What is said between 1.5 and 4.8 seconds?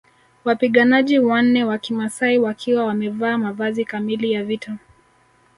wa kimasai wakiwa wamevaa mavazi kamili ya vita